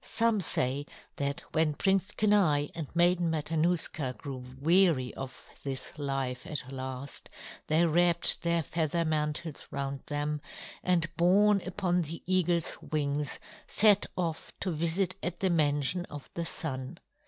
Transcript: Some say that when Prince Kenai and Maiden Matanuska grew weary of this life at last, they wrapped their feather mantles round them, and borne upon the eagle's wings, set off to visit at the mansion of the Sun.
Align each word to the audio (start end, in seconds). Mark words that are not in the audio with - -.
Some 0.03 0.41
say 0.41 0.87
that 1.17 1.41
when 1.53 1.75
Prince 1.75 2.11
Kenai 2.11 2.69
and 2.73 2.87
Maiden 2.95 3.29
Matanuska 3.29 4.13
grew 4.17 4.43
weary 4.59 5.13
of 5.13 5.47
this 5.63 5.93
life 5.99 6.47
at 6.47 6.71
last, 6.71 7.29
they 7.67 7.85
wrapped 7.85 8.41
their 8.41 8.63
feather 8.63 9.05
mantles 9.05 9.67
round 9.69 9.99
them, 10.07 10.41
and 10.81 11.07
borne 11.17 11.61
upon 11.67 12.01
the 12.01 12.23
eagle's 12.25 12.79
wings, 12.81 13.37
set 13.67 14.07
off 14.17 14.51
to 14.61 14.71
visit 14.71 15.13
at 15.21 15.39
the 15.39 15.51
mansion 15.51 16.05
of 16.05 16.31
the 16.33 16.45
Sun. 16.45 16.97